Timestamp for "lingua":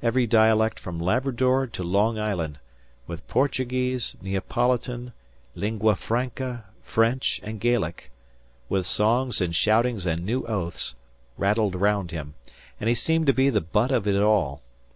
5.56-5.96